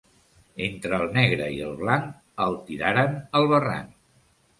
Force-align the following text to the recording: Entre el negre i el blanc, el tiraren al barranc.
Entre 0.67 0.97
el 1.03 1.11
negre 1.17 1.49
i 1.57 1.59
el 1.65 1.75
blanc, 1.81 2.07
el 2.47 2.57
tiraren 2.71 3.13
al 3.41 3.47
barranc. 3.53 3.93